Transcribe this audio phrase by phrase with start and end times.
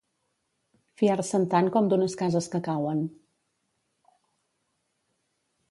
[1.01, 3.05] Fiar-se'n tant com d'unes cases que cauen.